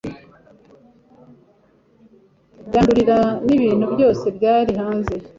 yandurura 2.73 3.19
n'ibintu 3.45 3.85
byose 3.93 4.25
byari 4.37 4.71
hanze 4.81 5.15